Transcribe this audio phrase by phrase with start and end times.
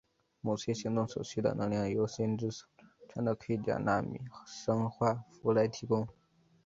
[0.39, 2.67] 某些行动所需的能量由先知所
[3.07, 6.07] 穿的盔甲纳米生化服来提供。